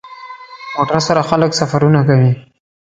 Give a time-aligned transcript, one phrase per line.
[0.75, 2.31] موټر سره خلک سفرونه کوي.